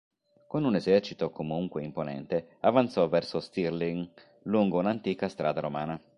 Con 0.47 0.65
un 0.65 0.75
esercito 0.75 1.29
comunque 1.31 1.83
imponente 1.83 2.57
avanzò 2.61 3.07
verso 3.07 3.39
Stirling 3.39 4.09
lungo 4.45 4.79
un'antica 4.79 5.29
strada 5.29 5.61
romana. 5.61 6.01